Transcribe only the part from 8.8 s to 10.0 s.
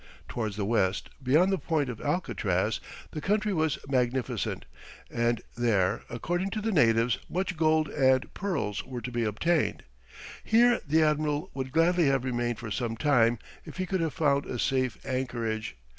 were to be obtained.